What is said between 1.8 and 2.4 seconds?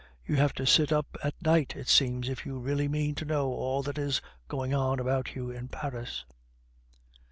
seems,